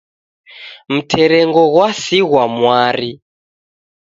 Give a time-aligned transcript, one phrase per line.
[0.95, 3.11] Mterengo ghwasighwa mwari